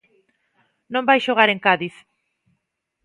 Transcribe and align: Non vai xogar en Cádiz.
Non 0.93 1.07
vai 1.09 1.19
xogar 1.25 1.49
en 1.51 1.59
Cádiz. 1.65 1.95